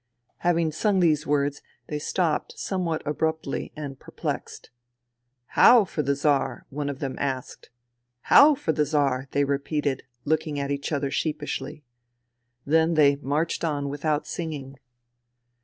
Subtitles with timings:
[0.37, 4.71] Having sung these words they stopped somewhat abruptly and perplexed."
[5.59, 6.65] How for the Czar?
[6.67, 7.69] '* one of them asked."
[8.33, 9.27] How for the Czar?
[9.29, 11.83] '* they repeated, looking at each other sheepishly.
[12.65, 14.79] Then they marched on without singing.